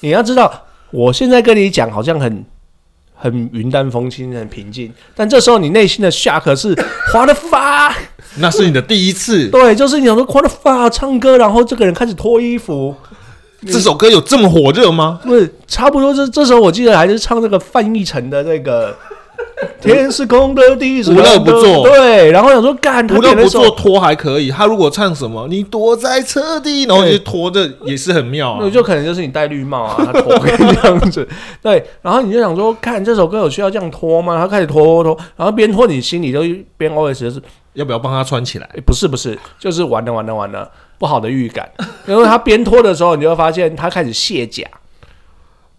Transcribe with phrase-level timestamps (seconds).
[0.00, 2.44] 你要知道，我现在跟你讲，好像很
[3.14, 6.74] 很云淡风轻、很平静，但这时候你内心的 shock 是
[7.12, 7.94] 哗的发，
[8.36, 9.48] 那是你的第一次。
[9.52, 12.94] 对，就是你想说哗的发唱歌，然后这个人开始脱衣服，
[13.66, 15.20] 这首歌有这么火热吗？
[15.24, 18.96] 不是，差不多这这时候我记得还是唱那个范逸臣的那个。
[19.80, 21.88] 天是空的，地是无乐不作。
[21.88, 24.50] 对，然后想说干，无乐不作拖还可以。
[24.50, 28.58] 他如果唱什么，你躲在车底，然后就拖着也是很妙啊。
[28.60, 31.26] 那就可能就是你戴绿帽啊，他拖这样子。
[31.62, 34.36] 对，然后你就想说，看这首歌有需要这样拖吗？
[34.38, 36.40] 他开始拖拖拖，然后边拖你心里就
[36.76, 37.42] 边 OS 就是
[37.74, 38.68] 要不要帮他穿起来？
[38.84, 41.68] 不是不是，就是完了完了完了，不好的预感。
[42.06, 44.64] 因为他边拖的时候，你就会发现他开始卸甲，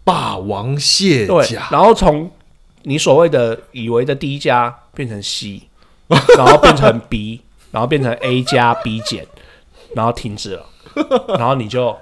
[0.04, 2.30] 霸王卸甲，然后从。
[2.82, 5.68] 你所谓的以为的第一家变成 C，
[6.36, 9.26] 然后变成 B， 然后变成 A 加 B 减，
[9.94, 10.66] 然后停止了，
[11.36, 11.94] 然后你就。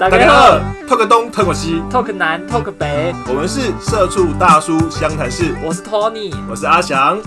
[0.00, 0.58] 大家好
[0.88, 7.22] ，talk 东，talk 西，talk 南，talk 北，我们是社畜大叔湘潭市，我是 Tony，我是阿翔。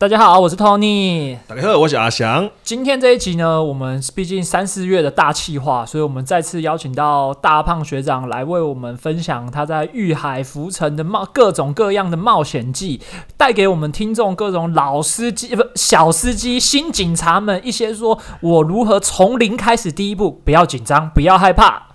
[0.00, 1.36] 大家好，我是 Tony。
[1.48, 2.48] 大家好，我是阿翔。
[2.62, 13.00] 今天这一集呢，我们毕竟三四月的大气化，所以我们再次邀请到大胖学长来为我们分享他在遇海浮沉的冒各种各样的冒险记，
[13.36, 21.88] 带给我们听众各种老司机不小司机新警察们一些说我如何从零开始第一步，不要紧张，不要害怕。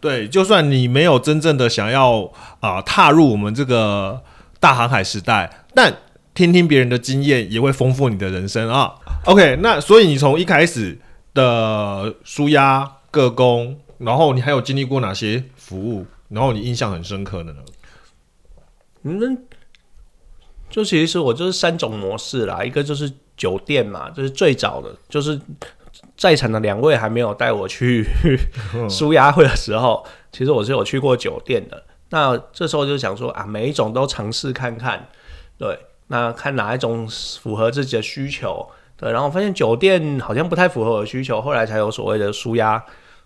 [0.00, 4.22] 对，就算你没有真正的想要啊踏入我们这个
[4.58, 5.94] 大航海时代，但
[6.36, 8.94] 听听别人的经验也会丰富你的人生啊。
[9.24, 10.96] OK，那所以你从一开始
[11.32, 17.60] 的舒压各工，然后你还有经历过哪些服务，然后你印象很深刻的呢？
[19.02, 19.46] 嗯，
[20.68, 25.40] 就其实我就是三种模式啦，一个就是酒店嘛，就是最早的，就是
[26.18, 28.04] 在场的两位还没有带我去
[28.90, 31.82] 舒压会的时候，其实我是有去过酒店的。
[32.10, 35.08] 那这时候就想说啊，每一种都尝试看看，
[35.58, 35.78] 对。
[36.08, 37.08] 那看哪一种
[37.40, 38.64] 符合自己的需求，
[38.96, 42.80] 对，然后发现酒店好像不太符合我的需求，后来才有所谓的舒压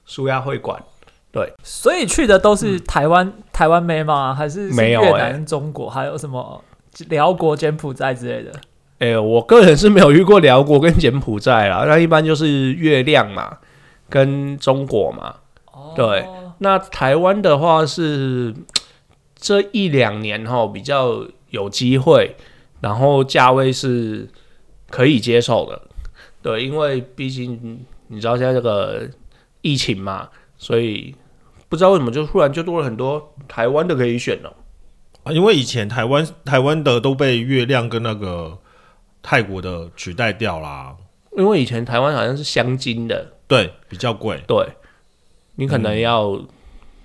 [0.06, 0.82] 舒压会馆，
[1.30, 4.34] 对，所以去的都是台湾台湾妹吗？
[4.34, 6.64] 还是没有越南、中国，还有什么
[7.08, 8.52] 辽国、柬埔寨之类的？
[8.98, 13.58] 哎，我个人是没有遇过辽国跟柬埔寨啦，那一般就是月亮嘛，
[14.08, 15.34] 跟中国嘛，
[15.94, 16.26] 对，
[16.58, 18.54] 那台湾的话是
[19.34, 22.36] 这一两年哈比较有机会。
[22.80, 24.28] 然后价位是
[24.88, 25.82] 可以接受的，
[26.42, 29.08] 对，因为毕竟你知道现在这个
[29.60, 31.14] 疫情嘛，所以
[31.68, 34.56] 不知道为什么就突然就多了很多台湾的可以选了
[35.24, 35.32] 啊。
[35.32, 38.58] 因为以前台湾台湾的都被月亮跟那个
[39.22, 40.96] 泰国的取代掉啦。
[41.36, 44.66] 因为以前台湾好像是镶金的，对，比较贵，对，
[45.54, 46.40] 你可能要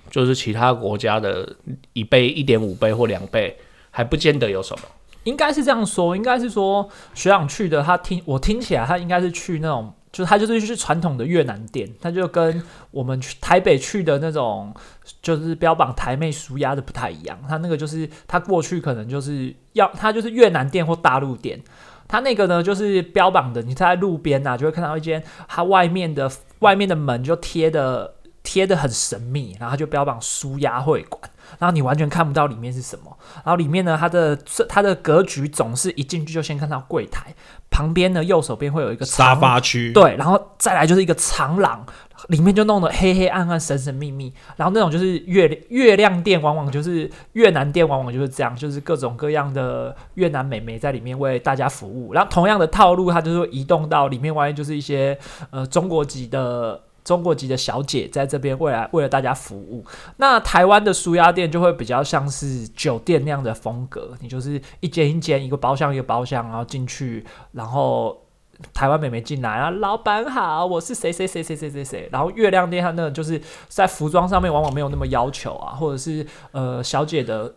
[0.09, 1.55] 就是其他国家的
[1.93, 3.55] 一倍、一点五倍或两倍，
[3.91, 4.81] 还不见得有什么。
[5.25, 14.73] 应该是这样说，应该是说学长去的，他听我听起来，他应该是去那种，就是他就是去传统的越南店，他就跟我们去台北去的那种，
[15.21, 17.37] 就是标榜台妹舒压的不太一样。
[17.49, 21.59] 他那个就是他过去可能就是要他就是越南店或大陆店，
[22.07, 28.13] 他那个呢就是标榜的，你在路边呐就会看到一间，他外面的外面的门就贴的
[28.43, 31.31] 贴的很神秘，然后他就标榜舒压会馆。
[31.59, 37.33] 然后你完全看不到里面是什么，然后里面呢，它的它的格局总是一进去就先看到柜台，
[37.69, 41.85] 旁边呢右手边会有一个沙发区，对，然后再来就是一个长廊，
[42.29, 44.33] 里面就弄得黑黑暗暗、神神秘秘。
[44.55, 52.13] 然后那种就是月月亮店，往往就是越南店，往往就是这样，就是各种各样的越南美眉在里面为大家服务。
[52.13, 55.17] 然后同样的套路，它就是移动到里面，万一就是一些
[55.51, 56.81] 呃中国籍的。
[57.05, 59.85] 中国籍的小姐在这边，未来为了大家服务。
[60.17, 67.23] 那台湾的舒压店就会比较像是酒店那样的风格，你就是一间一间，一个包厢一个包厢，然后进去，
[67.53, 68.25] 然后
[68.73, 72.09] 台湾美眉进来啊，老板好，我是谁谁谁谁谁谁谁。
[72.11, 77.53] 然后月亮店它那就是在服装上面往往没有那么要求啊，或者是呃小姐的。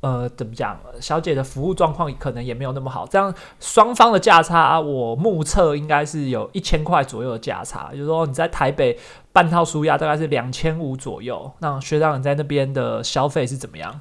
[0.00, 0.80] 呃，怎么讲？
[0.98, 7.90] 小姐的服务状况可能也没有那么好，这样双方的价差，我目测应该是有一千块左右的价差。
[7.92, 8.98] 就是说你在台北
[9.30, 14.00] 半套书压大概是两千五左右，那学长你在那边的消费是怎么样？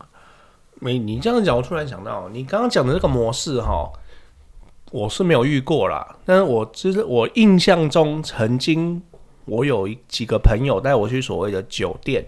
[0.76, 3.92] 没，你这样讲，我突然想到，你刚刚讲的这个模式哈，
[4.94, 6.16] 我是没有遇过啦。
[6.24, 9.02] 但是我其实我印象中，曾经
[9.44, 12.26] 我有一几个朋友带我去所谓的酒店。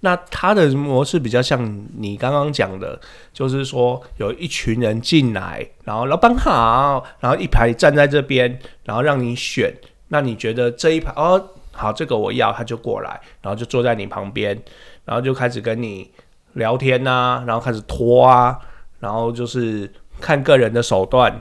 [0.00, 2.98] 那它的模式比较像你刚刚讲的，
[3.32, 9.74] 就是说有一群人进来，然后老板好，然后一排站在这边，然后让你选。
[10.08, 14.60] 那你觉得这一排哦好，这个我要，他就过来，然后就坐在你旁边，
[15.04, 16.10] 然后就开始跟你
[16.54, 18.58] 聊天呐、然后开始拖啊，
[18.98, 21.40] 然后就是看个人的手段，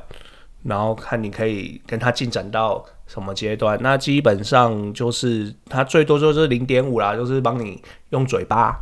[0.63, 3.77] 然后看你可以跟他进展到什么阶段。
[3.81, 8.79] 那基本上就是他最多就是零点五啦，就是帮你用嘴巴。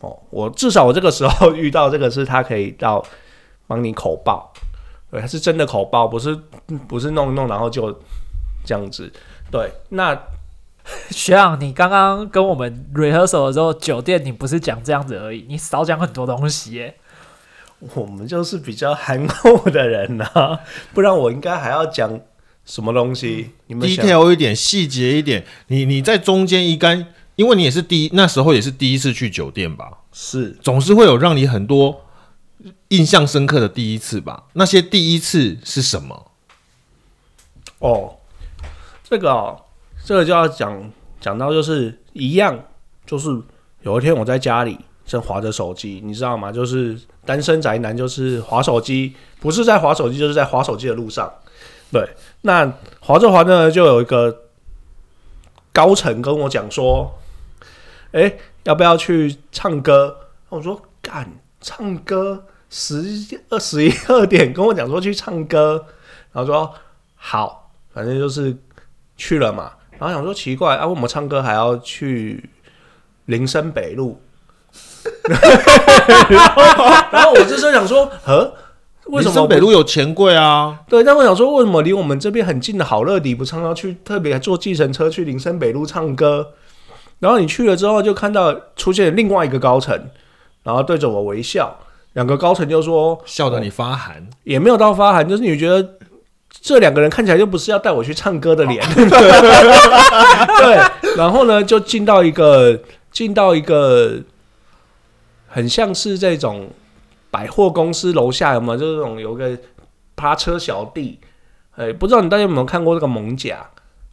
[0.00, 3.04] 哦，我至少我这个时候遇到这个是他可以到
[3.66, 4.52] 帮你口爆，
[5.10, 6.38] 对，他是真的口爆，不是
[6.86, 7.92] 不是弄一弄然后就
[8.64, 9.12] 这样子。
[9.50, 10.18] 对，那
[11.10, 16.96] 学长，你刚刚跟我们 rehearsal 的时候，酒店你不是讲这样子而已，你少讲很多东西耶。
[17.94, 20.58] 我们就是比较含厚的人呐、
[20.92, 22.18] 不然我应该还要讲
[22.64, 23.50] 什么东西？
[23.66, 25.44] 你们 detail 一点，细节一点。
[25.68, 27.06] 你你在中间一干，
[27.36, 32.02] 因为你也是第一，那时候也是第一次去酒店吧，是总是会有让你很多
[32.88, 34.44] 印象深刻的第一次吧？
[34.54, 36.30] 那些第一次是什么？
[37.80, 38.16] 哦，
[39.02, 39.60] 这个哦，
[40.04, 40.90] 这个就要讲
[41.20, 42.58] 讲到就是一样，
[43.04, 43.28] 就是
[43.82, 46.50] 有一天我在家里正划着手机，你知道吗？
[46.50, 51.30] 就是单身宅男就是划手机，不是在划手机，就是在划手机的路上。
[51.94, 52.10] 对，
[52.40, 54.46] 那划着划着呢，就有一个
[55.72, 57.20] 高层跟我讲说
[58.10, 60.16] ：“哎、要不要去唱歌？”
[60.50, 61.30] 我说：“干，
[61.60, 63.00] 唱歌十
[63.48, 65.86] 二十一二点跟我讲说去唱歌。”
[66.34, 66.74] 然后说
[67.14, 68.56] ：“好，反正就是
[69.16, 72.50] 去了嘛。”然后想说奇怪啊，为什么唱歌还要去
[73.26, 74.20] 林森北路？
[77.12, 78.52] 然后，我这时候想说，呃，
[79.06, 80.80] 为什么北路有钱柜啊？
[80.88, 86.52] 对，但我想说，为什么离我们这边很近的好乐迪不唱，要去特别坐计程车去林森北路唱歌？
[87.20, 89.98] 然后你去了之后，就看到出现另外一个高层，
[90.62, 91.78] 然后对着我微笑。
[92.14, 94.26] 两个高层就说，笑得你发寒。
[94.44, 95.96] 也没有到发寒，就是你觉得
[96.60, 98.84] 这两个人看起来就不是要带我去唱歌的脸。
[98.94, 102.78] 对，然后呢，就进到一个
[103.10, 104.18] 进到一个
[105.48, 106.68] 很像是这种
[107.34, 108.78] 百货公司楼下有没有？
[108.78, 109.58] 就这种有个
[110.14, 111.18] 趴车小弟，
[111.74, 113.68] 哎，不知道你大家有没有看过这个蒙甲？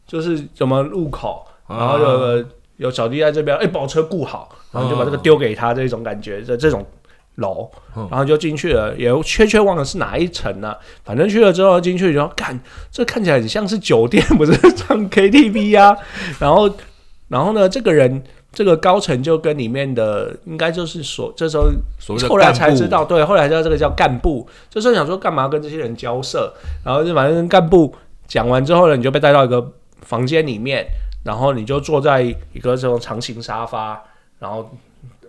[0.08, 2.46] 就是什么路口，然后有个
[2.78, 6.84] 有小弟在这边，哎，把我车顾好，然后就把这个丢给他，这种感觉，这这种
[7.36, 7.70] 楼，
[8.10, 12.60] 然后就进去了，也确确忘了是哪一层了、反正去了之后进去，然后看
[12.92, 15.96] 这看起来很像是酒店， 不是唱 KTV 啊。
[16.40, 16.70] 然后，
[17.28, 21.70] 然后呢，这个人这个高层就跟里面的应该就是所这时候
[22.00, 24.46] 所谓的后来才知道，对，后来知道这个叫干部。
[24.70, 26.54] 这时候想说干嘛跟这些人交涉，
[26.84, 27.96] 然后就反正跟干部
[28.28, 29.72] 讲完之后呢，你就被带到一个
[30.02, 30.86] 房间里面，
[31.24, 34.04] 然后你就坐在一个这种长形沙发，
[34.40, 34.70] 然后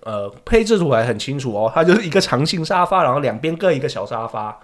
[0.02, 4.58] 呃配置图还很清楚哦，它就是一个长形沙发，然后两边各一个小沙发，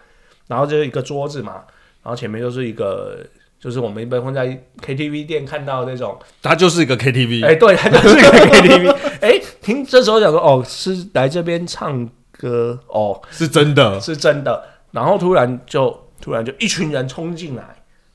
[0.49, 1.63] 然后就是一个桌子嘛，
[2.03, 3.19] 然后前面就是一个。
[3.61, 4.47] 就是我们一般会在
[4.81, 8.97] KTV 店看到那种它就是一个 KTV，、哎、对，它就是一个 KTV。
[9.21, 14.01] 哎、听这时候讲说，哦，是来这边唱歌，哦，是真的。
[14.01, 14.65] 是真的。
[14.93, 17.65] 然后突然就突然就一群人冲进来，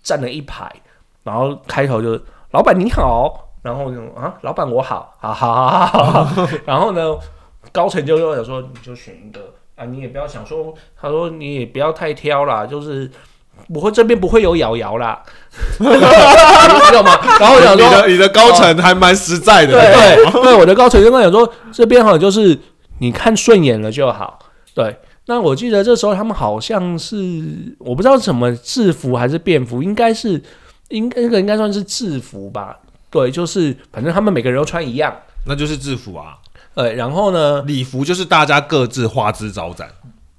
[0.01, 0.71] 站了一排，
[1.23, 6.49] 然后开头就是老板你好，然后就啊，老板我好，好好好好好。
[6.65, 7.01] 然后呢，
[7.73, 13.11] 高层就跟我讲说，你就选一个啊，你也不要想说，他说你也不要太挑啦，就是。
[13.73, 15.21] 不会，这边不会有瑶瑶啦，
[15.79, 17.17] 你知道吗？
[17.39, 22.59] 然后你，的你的高层还蛮实在的，对对对，我的高层就跟我讲说，这边好像就是
[22.99, 24.39] 你看顺眼了就好。
[24.73, 27.15] 对，那我记得这时候他们好像是
[27.79, 30.41] 我不知道是什么制服还是便服，应该是
[30.89, 32.77] 应该那个应该算是制服吧。
[33.09, 35.15] 对，就是反正他们每个人都穿一样。
[35.45, 36.37] 那就是制服啊。
[36.75, 39.87] 对，然后呢，礼服就是大家各自花枝招展，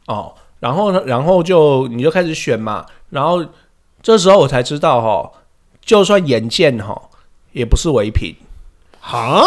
[0.07, 3.45] 哦，然后呢，然后就你就开始选嘛，然后
[4.03, 5.31] 这时候我才知道哈，
[5.85, 7.03] 就算眼见哈，
[7.53, 8.35] 也不是唯品。
[9.01, 9.45] 哈，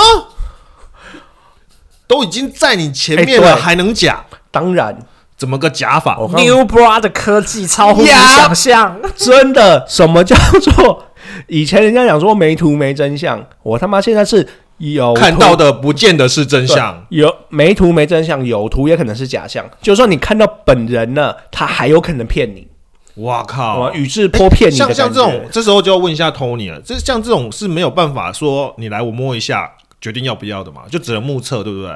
[2.05, 4.23] 都已经在你前面了，还能假？
[4.51, 4.97] 当然，
[5.35, 11.05] 怎么个假法？New Bra 的科技超乎你呀想象，真的，什么叫做
[11.47, 14.47] 以前人家讲说没图没真相，我他妈现在是
[14.77, 17.05] 有看到的不见得是真相。
[17.09, 19.65] 有没图没真相，有图也可能是假象。
[19.81, 22.67] 就算你看到本人了，他还有可能骗你，
[23.15, 23.91] 哇靠哦，！
[23.93, 24.93] 宇智波骗你的像。
[24.93, 26.79] 像这种，这时候就要问一下 Tony 了。
[26.81, 31.91] 这像这种是没有办法说你来我摸一下决定要不要的嘛，就只能目测，对不对？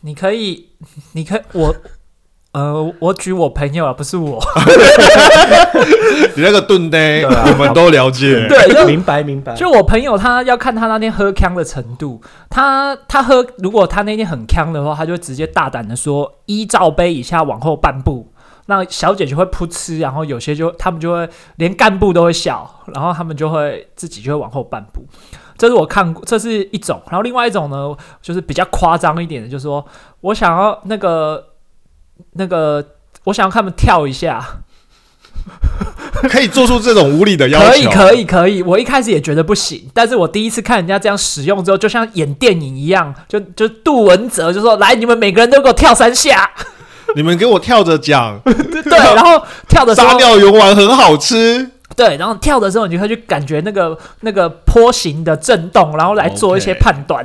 [0.00, 0.70] 你可以，
[1.12, 1.74] 你可以，我
[2.52, 4.40] 呃，我举我朋友啊，不是我。
[6.36, 8.46] 你那个盾呢，对啊我们都了解。
[8.48, 9.54] 对， 就明白明白。
[9.54, 18.32] 就我朋友他要看他那天喝康的程度，他他喝如果他那天很康的话，他就直接大胆的说一罩杯以下往后半步，
[18.66, 25.04] 那小姐就会噗嗤，然后有些就他们就会连干部都会笑，然后他们就会自己就会往后半步。
[25.56, 29.84] 这是我看过，这是一种，然后另外一种呢，就是比较夸张一点的，就是说
[30.20, 31.44] 我想要那个
[32.32, 32.84] 那个，
[33.22, 34.44] 我想要他们跳一下，
[36.28, 38.62] 可以做出这种无理的要求，可以，可以，可以。
[38.62, 46.50] 我一开始也觉得不行，但是我第一次看人家这样使用之后，就像演电影一样，就就杜文泽就说：“来，你们每个人都给我跳三下。
[47.14, 51.70] 你们给我跳着讲，” 对，然后跳的沙料油丸很好吃。
[51.94, 57.24] 对，然后跳的时候，你就会去感觉那个那个坡形的震动，然后来做一些判断。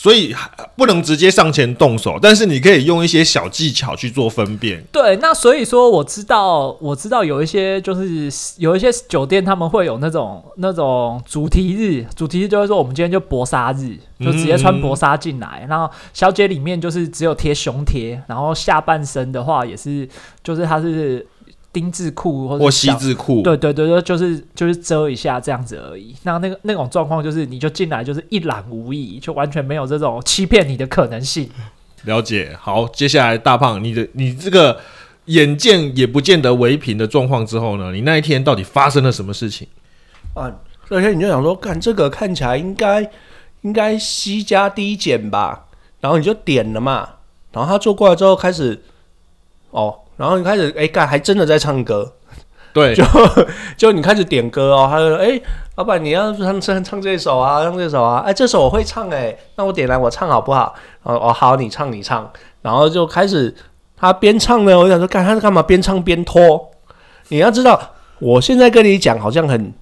[0.00, 0.34] 所以
[0.76, 4.82] 不能直接上前动手，但是你可以用一些小技巧去做分辨。
[4.90, 20.08] 对，那所以说我知道，我知道有一些就是有一些酒店他们会有那种那种主题日，主题日就会说我们今天就薄纱日，就直接穿薄纱进来，然后小姐里面就是只有贴胸贴，然后下半身的话也是
[20.42, 21.26] 就是它是
[21.72, 26.14] 丁字裤或者或西字裤，对对对对，就是就是遮一下这样子而已。
[26.24, 31.48] 那那个那种状况就是你就进来就是一览无遗，就完全没有这种欺骗你的可能性。
[32.04, 32.56] 了解。
[32.60, 34.80] 好，接下来大胖，你的你这个
[35.26, 39.68] 眼见也不见得为凭的状况之后呢，你那一天到底发生了什么事情？
[40.34, 40.50] 啊，
[40.88, 43.08] 而且你就想说，干这个看起来应该
[43.60, 45.66] 应该 C 加 D 减吧，
[46.00, 47.08] 然后你就点了嘛，
[47.52, 48.82] 然后他坐过来之后开始，
[49.70, 52.12] 哦，然后你开始哎干还真的在唱歌，
[52.74, 53.02] 对， 就
[53.74, 55.40] 就你开始点歌哦，他就说哎
[55.76, 60.74] 老板你要唱唱唱这首啊，唱这首啊，哎这首我会唱哎，那我点来我唱好不好？
[61.04, 63.54] 哦哦好，你唱你唱，然后就开始
[63.96, 66.70] 他边唱呢，我就想说干他是干嘛边唱边拖？
[67.28, 67.80] 你要知道，
[68.18, 69.72] 我现在跟你讲好像很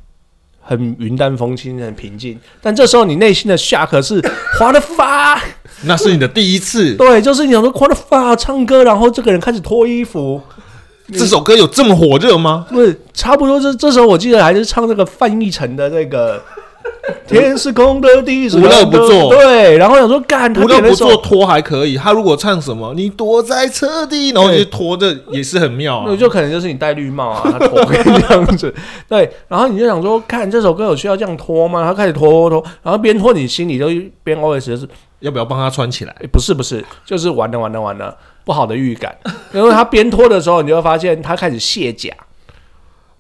[0.61, 4.23] 很云淡风轻、很平静，但这时候你内心的 shock 是
[4.61, 5.41] 花的发，
[5.83, 6.95] 那是你的第一次。
[6.99, 10.41] 对，就是你想说花的发唱歌，然后这个人开始脱衣服，
[11.13, 12.67] 这首歌有这么火热吗？
[12.71, 16.43] 不是差不多这这时候我记得还是唱那个范逸臣的那个。
[17.27, 26.05] 天是空的，地是无乐不作对，然后想说干，他无乐不作拖还可以，他如果唱什么你躲在车底，然后就拖着也是很妙啊。
[26.07, 28.75] 那就可能就是你戴绿帽啊，他拖这样子，
[29.09, 31.83] 对，然后你就想说，看这首歌有需要这样拖吗？
[31.85, 33.87] 他开始拖拖拖，然后边拖你心里就
[34.23, 34.89] 边 OS 就是，
[35.21, 36.15] 要不要帮他穿起来？
[36.33, 39.17] 不是不是，就是完了完了完了，不好的预感。
[39.53, 42.13] 因为他边拖的时候，你就会发现他开始卸甲，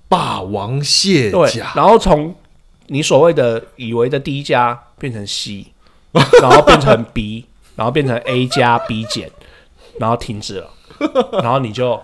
[0.09, 2.35] 霸王卸对甲，，然后从
[2.87, 5.67] 你所谓的以为的 D 加变成 C，
[6.41, 7.45] 然后变成 B，
[7.77, 9.31] 然后变成 A 加 B 减，
[9.99, 10.71] 然后停止了，
[11.43, 12.01] 然后你就，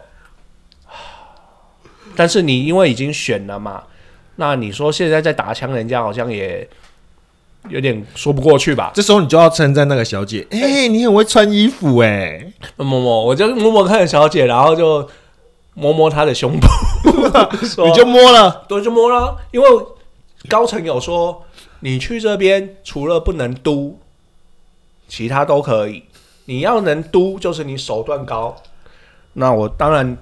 [2.17, 3.85] 但是你因为已经选了嘛，
[4.37, 6.69] 那你说现在在打枪，人家好像也
[7.69, 8.93] 有点说不过去吧？
[8.95, 15.09] 这时候你就要称赞那个小姐，哎、你很会穿衣服哎、摸摸，我就摸摸看着小姐，然后就
[15.75, 16.67] 摸摸她的胸部，
[17.85, 19.69] 你就摸了，对，就摸了，因为
[20.49, 21.45] 高层有说，
[21.81, 23.99] 你去这边除了不能嘟，
[25.09, 26.05] 其他都可以。
[26.47, 28.55] 你要能嘟，就是你手段高。
[29.33, 30.17] 那我当然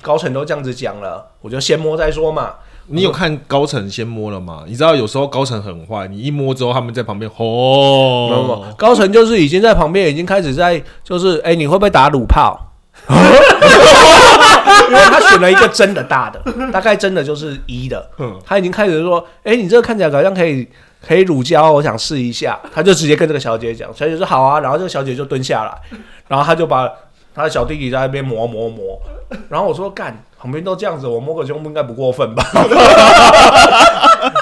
[0.00, 2.54] 高层都这样子讲了，我就先摸再说嘛。
[2.88, 4.64] 你有看高层先摸了吗？
[4.66, 12.58] 你知道有时候高层很坏，你一摸之后他们在旁边吼， 高层就是已经在旁边已经开始在，就是哎、你会不会打卤炮？
[14.88, 16.42] 因为他选了一个真的大的，
[16.72, 20.66] 大概真的就是一的，嗯他已经开始说，哎、你这个看起来好像可以
[21.06, 22.58] 可以乳胶，我想试一下。
[22.74, 26.90] 他就直接跟这个小姐讲，小姐说好啊，然后这个小姐就蹲下来，然后他就把
[27.38, 29.00] 他的小弟弟在那边磨磨磨，
[29.48, 32.42] 然后我说干，旁边都这样子，我摸个胸部应该不过分吧？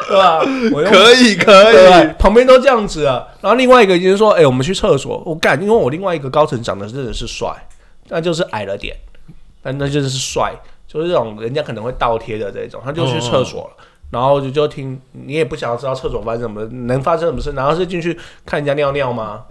[0.08, 0.38] 对吧？
[0.72, 3.26] 我用可以可以，旁边都这样子啊。
[3.42, 7.54] 然后另外一个就是说，哎、我们去厕所，我干，因为我另外一个高层长得真的是帅，
[8.08, 8.96] 那就是矮了点，
[9.62, 10.54] 但那就是帅，
[10.88, 13.84] 就是这种人家可能会倒贴的这种，他就去厕所了。
[14.10, 17.52] 然后就就听你也不想要知道厕所发生什么，能发生什么事？
[17.52, 19.44] 然后是进去看人家尿尿吗？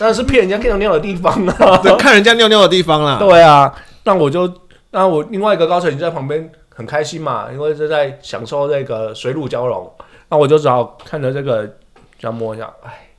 [0.00, 1.78] 那是骗人家尿尿的地方啊！
[1.82, 3.18] 对，看人家尿尿的地方啦。
[3.18, 3.72] 对啊，
[4.04, 4.52] 那我就
[4.90, 9.90] 那我另外一个高层已经在旁边很开心嘛，因为是在享受这个水乳交融，
[10.28, 11.66] 那我就只好看着这个
[12.18, 13.10] 这样摸一下，哎，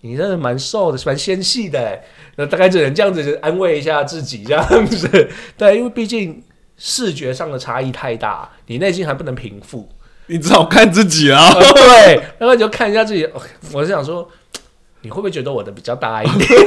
[0.00, 2.02] 你真的蛮瘦的，蛮纤细的欸，
[2.36, 6.42] 那大概只能这样子安慰一下自己这样子，对，因为毕竟
[6.76, 9.88] 视觉上的差异太大，你内心还不能平复，
[10.26, 11.52] 你只好看自己啊。
[11.74, 13.40] 对，然后你就看一下自己，哦
[13.72, 14.28] 我是想说，
[15.02, 16.48] 你会不会觉得我的比较大一点？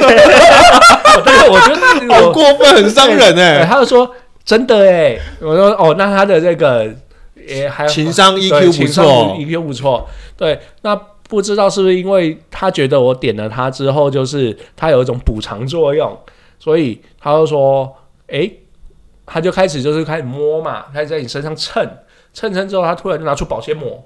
[1.16, 3.66] 我但是我觉得我好过分，很伤人对，哎。
[3.66, 4.12] 他就说
[4.44, 6.94] 真的哎，我说哦，那他的这个
[7.48, 10.08] 也还情商 EQ 不对情商错 EQ 不错。
[10.38, 10.96] 对，那
[11.28, 16.16] 不知道是不是因为他觉得我点了他之后，就是他有一种补偿作用，
[16.60, 17.92] 所以他就说，
[18.28, 18.60] 诶，
[19.26, 21.84] 他就开始就是开始摸嘛，开始在你身上蹭
[22.36, 24.04] 蹭蹭之后，他突然就拿出保鲜膜，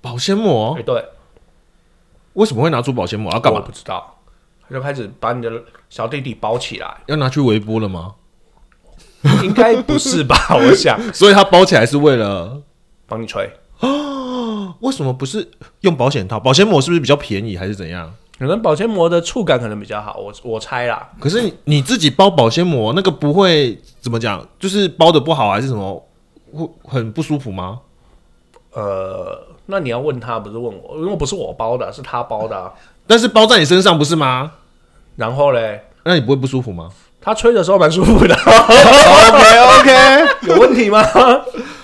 [0.00, 1.04] 保鲜膜哎，对，
[2.34, 3.30] 为什么会拿出保鲜膜？
[3.32, 3.70] 要干嘛不？
[3.70, 4.16] 知道，
[4.66, 5.50] 他就开始把你的
[5.90, 8.14] 小弟弟包起来，要拿去微波了吗？
[9.42, 10.36] 应该不是吧？
[10.54, 12.62] 我想所以他包起来是为了
[13.06, 13.50] 帮你吹。
[14.80, 15.50] 为什么不是
[15.80, 16.38] 用保险套？
[16.38, 18.14] 保鲜膜是不是比较便宜，还是怎样？
[18.38, 21.10] 可能保鲜膜的触感可能比较好，我我猜啦。
[21.18, 24.46] 可是你你自己包保鲜膜，那个不会怎么讲？
[24.60, 26.07] 就是包的不好，还是什么
[26.52, 27.80] 会很不舒服吗？
[28.72, 32.72] 呃，那你要问他，不是问我，因为不是我包的，是他包的啊、
[33.06, 34.52] 但是包在你身上不是吗？
[35.16, 36.90] 然后嘞，那你不会不舒服吗
[37.20, 41.02] 他吹的时候蛮舒服的，？OK OK， 有问题吗？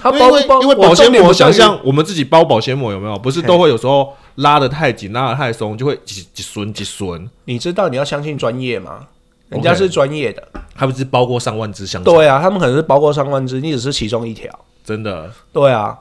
[0.00, 3.18] 他包因为包，因为保鲜膜，想象象我们自己包保鲜膜有没有？
[3.18, 7.28] 不是都会有时候拉的太紧，拉的太松，就会几几损几损。
[7.46, 9.08] 你知道你要相信专业吗？
[9.48, 10.46] 人家是专业的。
[10.76, 14.52] 他们是包过上万只香肠，对啊，他们可能是包过上万只，你只是其中一条。
[14.84, 15.30] 真的？
[15.52, 15.96] 对啊，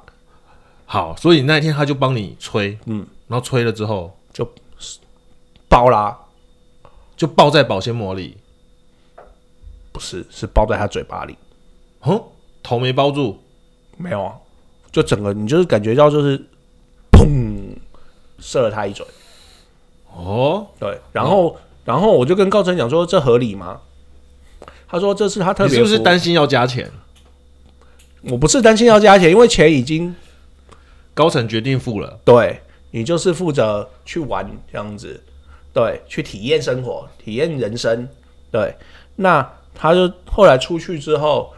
[0.86, 1.16] 好。
[1.16, 4.52] 所以那一天他就帮你吹，嗯，然后吹了之后就
[5.70, 6.18] 包啦，
[7.16, 8.36] 就抱在保鲜膜里，
[9.92, 11.38] 不是，是包在他嘴巴里，
[12.00, 12.20] 哼，
[12.64, 13.38] 头没包住，
[13.98, 14.34] 没有啊，
[14.92, 16.44] 就整个你就是感觉到就是
[17.12, 17.76] 砰，
[18.40, 19.06] 射了他一嘴。
[20.16, 23.82] 哦，对，然后、然后我就跟高层讲说，这合理吗？
[24.88, 26.92] 他说这是他特别你是不是担心要加钱？
[28.22, 30.16] 我不是担心要加钱，因为钱已经
[31.14, 32.62] 高层决定付了，对
[32.92, 35.22] 你就是负责去玩这样子，
[35.74, 38.08] 对，去体验生活，体验人生，
[38.52, 38.76] 对。
[39.16, 41.52] 那他就后来出去之后，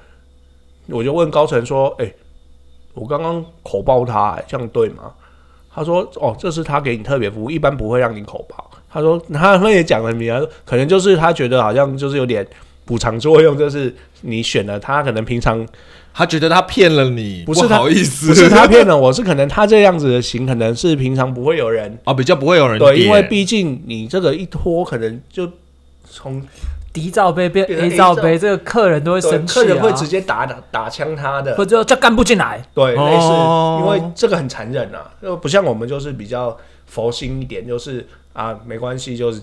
[0.87, 2.13] 我就问高层说：“哎、
[2.93, 5.13] 我刚刚口爆他、哎这样对吗？”
[5.69, 8.64] 他说：“哦，这是他给你特别服务，一般不会让你口爆。”
[8.95, 12.47] 他说：“他他也讲了明啊，可能就是他觉得好像就是有点
[12.85, 15.67] 补偿作用，就是你选了他，可能平常
[16.13, 25.51] 他觉得他骗了你，不不是他好意思，不是他骗了我，是可能他这样子的型，可能是平常不会有人啊， 比较不会有人对，因为毕竟你这个一拖，可能就
[26.09, 26.41] 从
[26.93, 33.09] D 罩杯变 A 罩杯，这个客人都会对生气啊，客人会直接打打打枪他的，或者叫干部进来，对，哦。
[33.09, 39.41] 类似，因为这个很残忍啊，就不像我们就是比较佛心一点，就是啊没关系，就是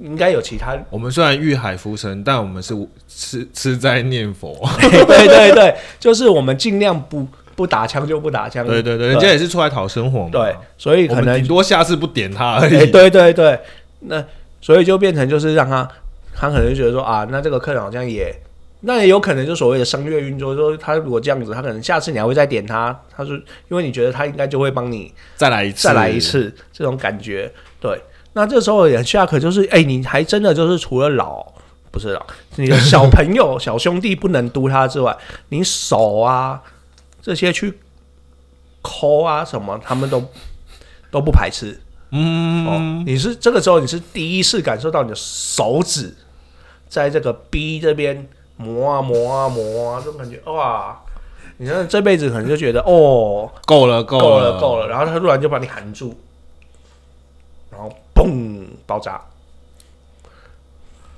[0.00, 2.74] 应该有其他，我们虽然遇海浮沉，但我们是
[3.06, 4.52] 吃吃斋念佛。
[4.82, 10.30] 对对对，就是我们尽量不不打枪就不打枪，对对对，人家也是出来讨生活嘛。
[10.32, 12.90] 对，所以可能顶多下次不点他而哎、已。
[12.90, 13.60] 对对对，
[14.00, 14.24] 那
[14.60, 15.88] 所以就变成就是让他，
[16.34, 18.34] 他可能就觉得说啊，那这个客人好像也，
[18.80, 23.36] 那也有可能就所谓的商业运作，说他如果这样子，他可能下次你还会再点他，他说
[23.68, 26.18] 因为你觉得他应该就会帮你再来一次，再来一。
[26.18, 28.02] 次这种感觉，对。
[28.32, 31.44] 那这时候也下课就是，哎、你还真的就是除了老
[31.90, 35.14] 不是老，你的小 朋友、小兄弟不能督他之外，
[35.50, 36.62] 你手啊
[37.20, 37.78] 这些去
[38.80, 40.24] 抠啊什么，他们都
[41.10, 41.78] 都不排斥。
[42.10, 46.14] 嗯，哦，你是这个时候你是第一次感受到你的手指
[46.88, 50.98] 在这个 B 这边磨啊磨啊磨啊，这种感觉哇！
[51.58, 56.16] 你看这辈子可能就觉得哦，够了够够了了够了，然后他突然就把你含住，然
[57.82, 59.20] 后嘣爆炸，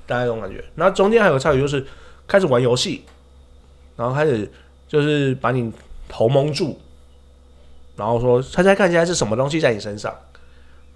[0.07, 0.63] 大概这种感觉。
[0.75, 1.85] 那中间还有个插曲就是
[2.27, 3.03] 开始玩游戏，
[3.95, 4.51] 然后开始
[4.87, 5.71] 就是把你
[6.07, 6.77] 头蒙住，
[7.95, 10.13] 然后说猜猜看现在是什么东西在你身上，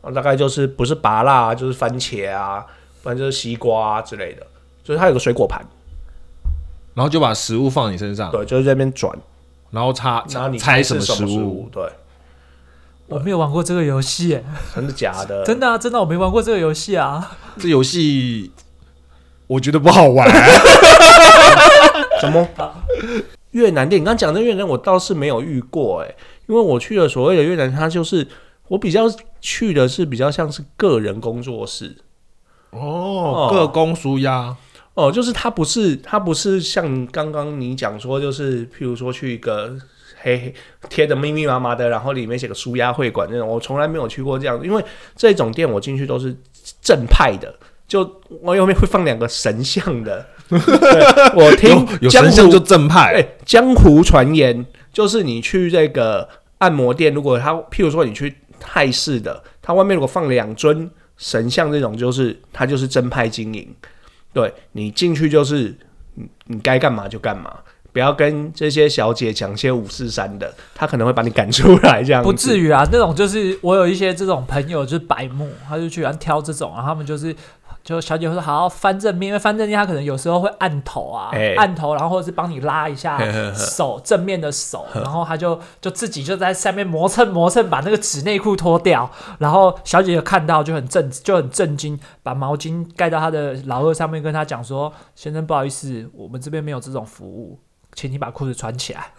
[0.01, 2.65] 然后大概就是不是拔辣、就是番茄啊，
[3.03, 4.45] 不然就是西瓜啊之类的，
[4.83, 5.65] 就是它有个水果盘，
[6.93, 9.17] 然后就把食物放你身上，对，就是在那边转，
[9.71, 11.63] 然后插然后你猜是什么食物。
[11.63, 11.89] 物，，对，
[13.09, 14.43] 我没有玩过这个游戏耶，
[14.75, 15.43] 真的假的？
[15.45, 17.37] 真的啊，真的我没玩过这个游戏啊。
[17.57, 18.51] 这游戏
[19.47, 20.29] 我觉得不好玩。
[22.21, 22.47] 怎么？
[23.51, 26.15] 越南店，你刚讲的越南，我倒是没有遇过哎、
[26.47, 28.27] 因为我去的所谓的越南，它就是
[28.67, 29.05] 我比较
[29.41, 31.95] 去的是比较像是个人工作室
[32.69, 34.55] 哦，各工舒压，
[34.93, 39.75] 哦，就是它不是它不是像刚刚你讲说，就是譬如说去一个
[40.21, 40.53] 黑黑
[40.89, 44.83] 贴的密密麻麻的，然后里面写个舒压会馆那种，我从来没有去过这样，因为
[45.15, 46.35] 这种店我进去都是
[46.81, 47.53] 正派的。
[47.87, 48.01] 就
[48.41, 56.29] 我后面会放两个神像的，对我听有神像就正派，哎、江湖传言就是你去这个
[56.59, 63.67] 按摩店，如果他譬如说你去泰式的，他外面如果放两尊神像这种，就是他就是正派经营，
[64.31, 65.75] 对你进去就是
[66.13, 67.57] 你你该干嘛就干嘛。
[67.99, 72.71] 不要跟这些小姐讲些五四三的，她可能会把你赶出来，这样不至于。
[72.71, 77.35] 啊，那种就是我有一些这种朋友就是白目，他就喜欢挑这种，然后他们就是
[77.83, 83.19] 就小姐会说好翻正面，因为翻正面他可能有时候会按头啊，哎按头，然后或者是帮你拉一下
[83.51, 97.59] 手正面的手，然后他就就自己就在下面磨蹭磨蹭，把那个纸内裤脱掉，然后小姐姐看到就很震就很震惊，把毛巾盖到他的老二上面，跟他讲说：“先生，不好意思，我们这边没有这种服务。”
[97.99, 99.07] 请你把裤子穿起来。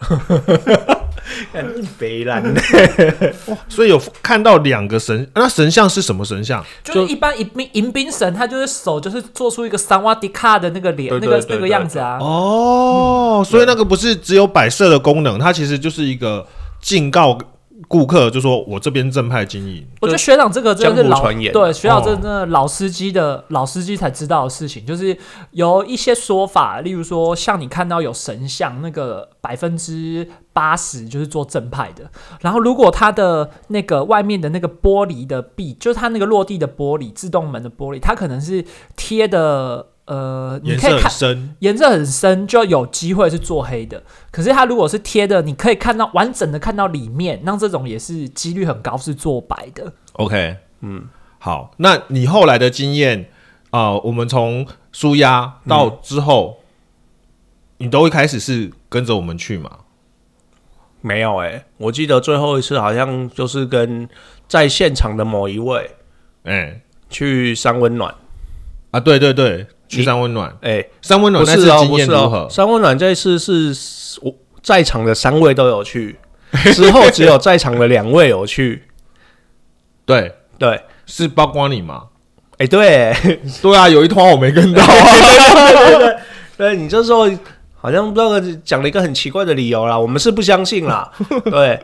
[1.99, 2.43] 肥烂，
[3.69, 6.65] 所以有看到两个神，那神像是什么神像？
[6.83, 12.17] 就是一般迎宾迎宾神，他就是手就是做出一个三瓦迪卡的那个脸，那个那个样子啊。
[12.19, 16.47] 哦，所以那个不是只有摆设的功能，它其实就是一个
[16.81, 17.37] 警告
[17.87, 19.85] 顾客，就说我这边正派经营。
[20.01, 25.17] 我觉得学长这个真的是老对学长这哦真的老司机的老司机才知道的事情，就是
[25.51, 32.09] 有一些说法，例如说像你看到有神像，那个百分之八十就是做正派的，
[32.41, 38.63] 然后如果他的那个外面的那个玻璃的壁，就是他那个落地的玻璃自动门的玻璃，它可能是
[38.95, 44.01] 贴的呃，你颜色很可以看深，颜色很深，就有机会是做黑的。
[44.31, 49.93] 可是它如果是贴的，你可以看到完整的看到里面，那这种也是几率很高是做白的。
[50.13, 51.07] OK，嗯，
[51.39, 53.29] 好，那你后来的经验
[53.69, 56.59] 啊、我们从舒压到之后，
[57.77, 59.71] 你都一开始是跟着我们去嘛？
[61.03, 64.07] 没有哎、我记得最后一次好像就是跟
[64.47, 65.89] 在现场的某一位
[66.43, 68.13] 哎、去三温暖，
[68.91, 69.65] 啊，对对对，
[69.97, 72.49] 去三温暖，哎、三温暖不是哦，那次经不是哦验如何，？
[72.49, 76.17] 三温暖这一次是我在场的三位都有去，
[76.73, 78.83] 之后只有在场的两位有去。
[80.05, 82.05] 对，对，是包括你吗？
[82.57, 83.13] 哎、对，
[83.61, 84.89] 对啊，有一团我没跟到啊。
[86.57, 87.27] 对你这时候
[87.75, 91.11] 好像不知道讲了一个很奇怪的理由啦，我们是不相信啦。
[91.45, 91.83] 对，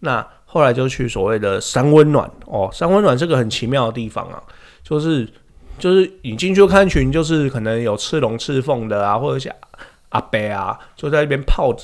[0.00, 4.40] 那后来就去所谓的三温暖哦，三温暖这个很奇妙的地方啊，
[4.84, 5.28] 就是
[5.78, 9.54] 就是你进去看群，就是可能有赤龙赤凤的啊，或者像
[10.10, 11.74] 阿伯啊，就在那边泡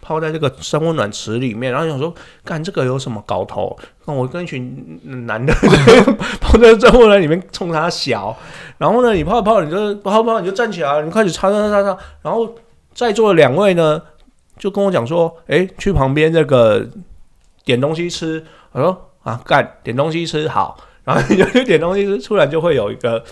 [0.00, 2.12] 泡在这个生温暖池里面，然后想说，
[2.44, 3.74] 干这个有什么搞头？
[4.04, 5.54] 那我跟一群男的
[6.40, 8.36] 泡在三温暖里面冲他笑，
[8.76, 12.54] 然后呢，你泡泡，你就泡泡，你就站起来，你开始擦擦擦擦，然后
[12.92, 14.02] 在座的两位呢，
[14.58, 16.86] 就跟我讲说，诶，去旁边这个
[17.64, 18.44] 点东西吃。
[18.72, 23.22] 我说啊，干点东西吃好，然后你就去点东西吃，突然就会有一个，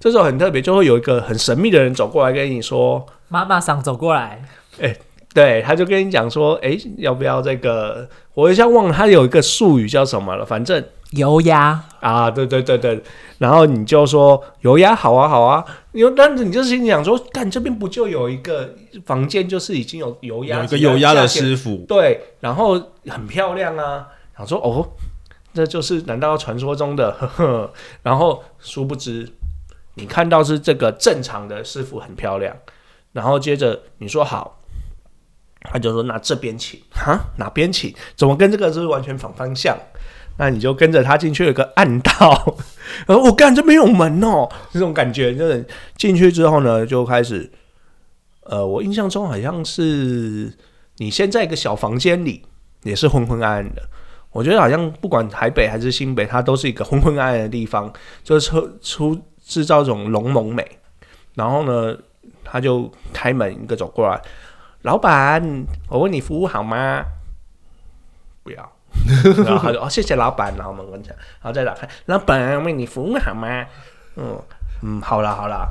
[0.00, 4.42] 这时候很特别，就会有一个很神秘的人走过来跟你说，妈妈桑走过来，
[4.80, 4.96] 哎
[5.34, 8.08] 对，他就跟你讲说，哎，要不要这个？
[8.34, 13.00] 我一下忘了他有一个术语叫什么了，反正油压，啊，对对对对，
[13.38, 24.88] 然后你就说油压好啊好啊，有，但是你就心想说，干这边不就有一个房间，就是已经有油压，有一个油压的师傅，对，然后很漂亮啊，想说哦，
[25.58, 27.10] 这就是难道传说中的？
[27.10, 27.72] 呵呵，
[28.04, 29.28] 然后殊不知，
[29.94, 32.56] 你看到是这个正常的师傅很漂亮，
[33.12, 34.54] 然后接着你说好。
[35.60, 37.92] 他就说：“那这边请哈，哪边请？
[38.14, 39.76] 怎么跟这个是完全反方向？
[40.38, 42.56] 那你就跟着他进去了个暗道，
[43.08, 45.66] 然后我干这没有门哦，这种感觉就是
[45.96, 47.50] 进去之后呢，就开始，
[48.44, 50.56] 呃，我印象中好像是
[50.98, 52.46] 你先在一个小房间里，
[52.84, 53.82] 也是昏昏暗暗的。
[54.38, 60.64] 我觉得好像不管台北还是新北，它都是一个昏昏暗暗的地方，就是出出制造一种浓浓美。
[61.34, 61.96] 然后呢，
[62.44, 64.20] 他就开门一个走过来，
[64.82, 67.02] 老板，我问你服务好吗？
[68.44, 68.72] 不要。
[69.44, 73.66] 然后他就哦，谢谢老板，然后门关起来，然后再打开，老板为你服务好吗？
[74.14, 74.40] 嗯
[74.84, 75.66] 嗯，好啦好啦，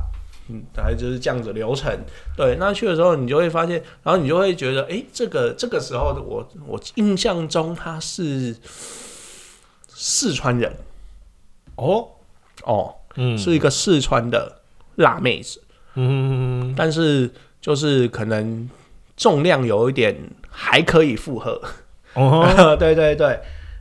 [0.49, 1.91] 嗯，大概就是这样子流程。
[2.35, 8.55] 对，那去的时候你就会发现，然后你就会觉得，诶，这个这个时候的我，我印象中他是
[9.87, 10.75] 四川人。
[11.75, 12.07] 哦，
[12.63, 14.61] 哦，嗯，是一个四川的
[14.95, 15.61] 辣妹子，
[15.95, 17.29] 嗯，但是
[17.61, 18.69] 就是可能
[19.15, 20.15] 重量有一点
[20.49, 21.61] 还可以负荷。
[22.13, 23.39] 哦， 对对对。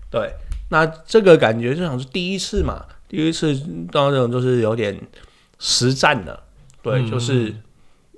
[0.09, 0.33] 对，
[0.71, 3.53] 那这个感觉就像是第一次嘛，第一次
[3.91, 4.99] 到那种就是有点
[5.59, 6.45] 实战了，
[6.91, 7.55] 对，嗯就是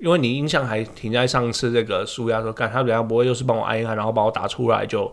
[0.01, 5.13] 因为你印象还停在上次这个舒压说，干他等下不会又是帮我按一按，然后把我打出来就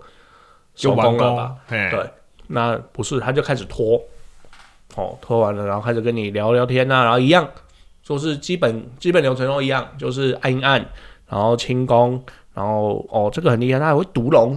[0.75, 1.55] 收就完了吧？？
[1.67, 2.09] 对，
[2.47, 3.99] 那不是，他就开始拖，
[4.95, 7.49] 哦，拖完了，然后开始跟你聊聊天啊，然后一样，
[8.03, 10.85] 就是基本基本流程都一样，就是按一按，
[11.27, 14.55] 然后轻功，然后哦，这个很厉害，他还会毒龙，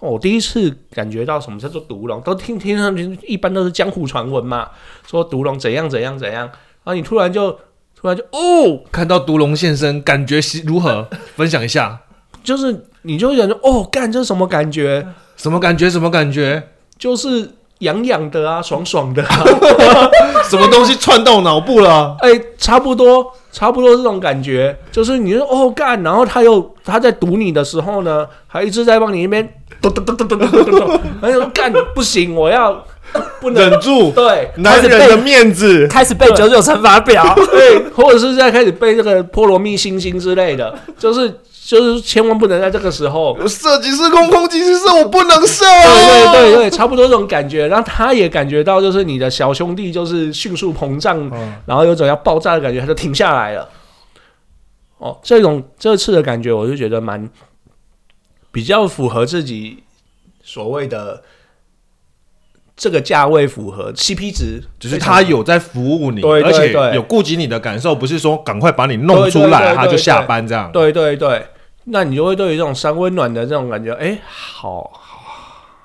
[0.00, 4.70] 哦我第一次感觉到什么叫做毒龙，都听听上去一般都是江湖传闻嘛，
[5.06, 6.54] 说毒龙怎样怎样怎样，然
[6.84, 7.58] 后你突然就
[8.06, 11.08] 突然就哦，看到毒龙现身，感觉是如何？
[11.34, 11.98] 分享一下，
[12.44, 15.04] 就是你就会想说哦，干这是什么感觉？
[15.36, 15.90] 什么感觉？
[15.90, 16.62] 什么感觉？
[16.96, 19.44] 就是痒痒的啊，爽爽的、啊，
[20.48, 22.16] 什么东西窜到脑部了？
[22.22, 30.88] 哎、差不多，差不多这种感觉，就是你说哦干，然后他又他在堵你的时候呢，还一直在帮你那边咚咚咚咚咚咚咚咚，
[31.20, 32.82] 然后就说干不行，我要
[33.40, 35.86] 不能忍住，对男人的面子。
[35.88, 43.36] 开始背九九乘法表，对， 或者是在开始背这个波罗蜜星星之类的，就是就是千万不能在这个时候。
[43.46, 45.64] 射击是空，空即是射，我不能射。
[45.64, 53.68] 对对对对，差不多这种感觉，然后他也感觉到，就是你的小兄弟就是迅速膨胀，嗯然后有种要爆炸的感觉，他就停下来了。
[54.98, 57.28] 哦，这种这次的感觉，我就觉得蛮
[58.50, 59.82] 比较符合自己
[60.42, 61.22] 所谓的
[62.76, 70.70] 这个价位符合 CP 值，就是他有在服务你，对对而且有顾及你的感受，不是说赶快把你弄出来，他就下班这样。
[70.70, 71.46] 对对对，
[71.84, 75.22] 那你就会对于这种三温暖的这种感觉，哎，好好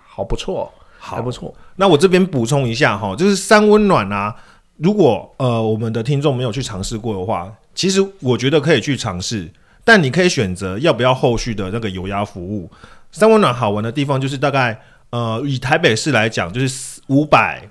[0.06, 1.54] 好不错，还好不错。
[1.78, 4.36] 那我这边补充一下哈，就是三温暖啊，
[4.76, 9.50] 如果呃我们的听众没有去尝试过的话，其实我觉得可以去尝试，
[9.86, 12.70] 但你可以选择要不要后续的那个油压服务。
[13.14, 14.80] 三温暖好玩的地方就是大概
[15.12, 17.70] 呃以台北市来讲，就是五百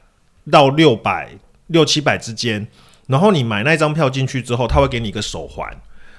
[0.50, 1.30] 到六百
[1.66, 2.68] 六七百之间，
[3.08, 5.68] 然后你买那张票进去之后，他会给你一个手环，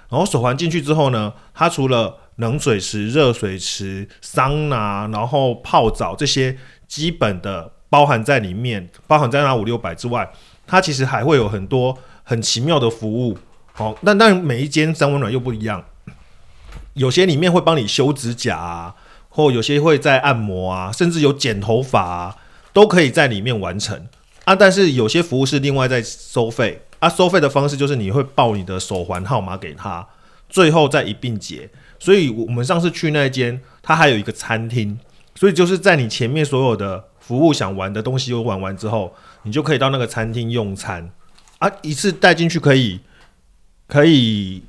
[0.10, 6.58] 然后手环进去之后呢，它除了冷水池、热水池、桑拿，然后泡澡这些
[6.88, 10.32] 基本的包含在里面，包含在那五六百之外，
[10.66, 13.38] 它其实还会有很多很奇妙的服务。
[13.74, 15.84] 好、但但每一间三温暖又不一样，
[16.94, 18.94] 有些里面会帮你修指甲，
[19.32, 22.38] 或有些会在按摩啊，甚至有剪头发啊，
[22.72, 24.08] 都可以在里面完成
[24.44, 24.56] 啊。
[24.56, 30.06] 但是有些服务是另外在收费啊，收费的方式就是你会报你的手环号码给他，
[30.48, 31.70] 最后再一并结。
[31.98, 35.00] 所以我们上次去那间，它还有一个餐厅，
[35.36, 41.10] 所以就是在你前面所有的服务想玩的东西都玩完之后，你就可以到那个餐厅用餐
[41.60, 43.00] 啊，一次带进去可以
[43.88, 44.64] 可以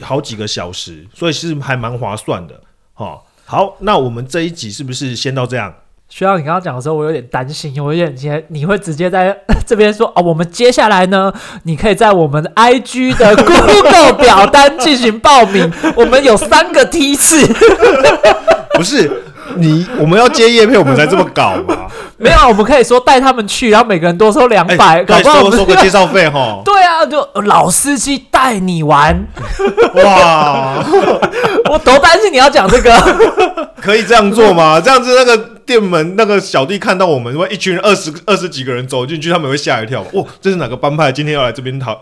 [0.00, 2.62] 好几个小时，所以是还蛮划算的。
[2.94, 5.72] 哈，好，那我们这一集是不是先到这样？
[6.10, 9.34] 需要你刚刚讲的时候，我有点担心，我有点接你会直接在
[9.66, 11.32] 这边说啊，我们接下来呢，
[11.62, 17.50] 你可以在我们 IG 的 Google 表单进行报名，我们有三个梯次，
[18.76, 19.10] 不是
[19.56, 21.76] 你，我们要接叶配，我们才这么搞嘛？
[22.18, 26.60] 没有，我们可以说带他们去，然后每个人多收两哎，百，搞对，不好我们收收个介绍费哈。
[26.66, 29.26] 对啊，就老司机带你玩，
[29.94, 30.84] 哇，
[31.70, 33.67] 我多担心你要讲这个。
[33.80, 34.80] 可以这样做吗？
[34.82, 40.10] 这样子那个店门那个小弟看到我们，会一群人二十二十几个人走进去，他们会吓一跳吧。
[40.14, 41.12] 哇，这是哪个帮派？
[41.12, 42.00] 今天要来这边讨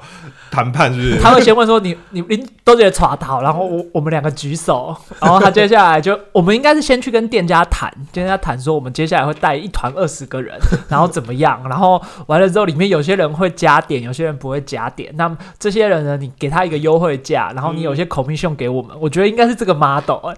[0.50, 1.20] 谈判是不是？
[1.20, 10.56] 他会先问说你你你都觉得耍逃，然后我我们两个举手， 然后他接下来就我们应该是先去跟店家谈，跟店家谈说我们接下来会带一团二十个人，
[10.88, 20.34] 然后怎么样，然后完了之后里面有些人会加点，有些人不会加点，那么这些人呢，你给他一个优惠价，然后你有些 commission 给我们，我觉得应该是这个 model 哎、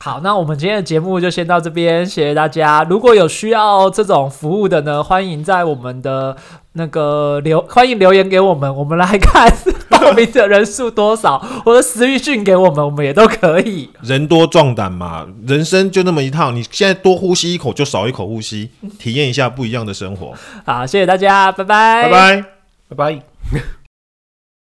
[0.00, 2.86] 好，那我们今天的节目就先到这边，谢谢大家。
[2.88, 6.36] 如果有需要这种服务的呢，欢迎在我们的
[6.74, 9.52] 那个留欢迎留言给我们，我们来看
[9.88, 13.90] 报名的人数多少，或者私讯给我们，我们也都可以。
[14.02, 20.32] 人多壮胆嘛，人生就那么一趟，你现在多呼吸一口就少一口呼吸，体验一下不一样的生活。
[20.64, 22.44] 好，谢谢大家，拜拜，拜拜。
[22.88, 23.77] 拜拜。